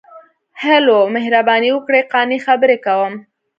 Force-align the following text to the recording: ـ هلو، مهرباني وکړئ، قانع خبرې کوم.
ـ 0.31 0.61
هلو، 0.63 0.99
مهرباني 1.15 1.69
وکړئ، 1.73 2.01
قانع 2.13 2.39
خبرې 2.47 2.77
کوم. 2.85 3.13